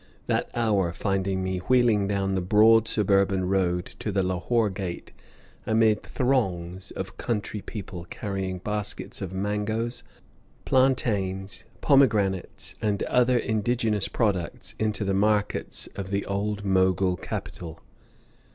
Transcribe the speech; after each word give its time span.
that 0.25 0.49
hour 0.55 0.91
finding 0.91 1.43
me 1.43 1.59
wheeling 1.59 2.07
down 2.07 2.33
the 2.33 2.41
broad 2.41 2.87
suburban 2.87 3.47
road 3.47 3.85
to 3.85 4.11
the 4.11 4.23
Lahore 4.23 4.67
Gate 4.71 5.11
amid 5.67 6.01
throngs 6.01 6.89
of 6.89 7.17
country 7.17 7.61
people 7.61 8.05
carrying 8.09 8.57
baskets 8.57 9.21
of 9.21 9.31
mangoes, 9.31 10.01
plantains, 10.65 11.65
pomegranates, 11.81 12.73
and 12.81 13.03
other 13.03 13.37
indigenous 13.37 14.07
products 14.07 14.73
into 14.79 15.03
the 15.05 15.13
markets 15.13 15.87
of 15.95 16.09
the 16.09 16.25
old 16.25 16.65
Mogul 16.65 17.15
capital. 17.15 17.79